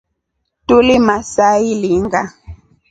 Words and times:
Tulimaa 0.69 1.21
saa 1.33 1.53
ilinga. 1.75 2.21